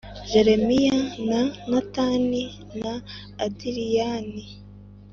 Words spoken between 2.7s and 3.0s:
na